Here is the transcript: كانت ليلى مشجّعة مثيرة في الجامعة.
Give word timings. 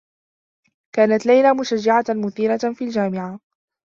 كانت 0.95 1.25
ليلى 1.25 1.53
مشجّعة 1.53 2.03
مثيرة 2.09 2.73
في 2.73 2.83
الجامعة. 2.83 3.39